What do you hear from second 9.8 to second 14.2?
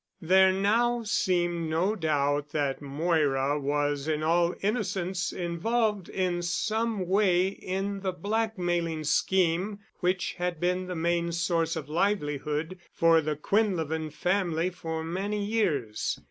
which had been the main source of livelihood for the Quinlevin